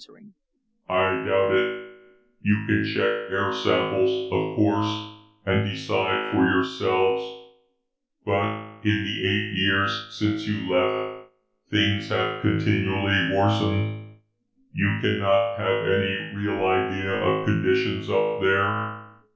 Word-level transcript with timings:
"I 0.89 1.25
doubt 1.27 1.51
it. 1.53 1.91
You 2.41 2.63
can 2.65 2.83
check 2.91 3.29
air 3.31 3.53
samples, 3.53 4.09
of 4.31 4.57
course, 4.57 5.11
and 5.45 5.69
decide 5.69 6.31
for 6.33 6.43
yourselves. 6.43 7.51
But 8.25 8.79
in 8.83 9.03
the 9.03 9.21
eight 9.27 9.59
years 9.59 10.07
since 10.17 10.47
you 10.47 10.73
left, 10.73 11.29
things 11.69 12.09
have 12.09 12.41
continually 12.41 13.29
worsened. 13.37 14.15
You 14.73 14.97
cannot 15.03 15.59
have 15.59 15.85
any 15.87 16.33
real 16.35 16.65
idea 16.65 17.11
of 17.13 17.45
conditions 17.45 18.09
up 18.09 18.41
there. 18.41 19.21